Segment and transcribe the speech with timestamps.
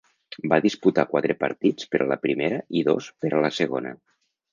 [0.51, 3.93] Va disputar quatre partits per a la primera i dos per a la segona.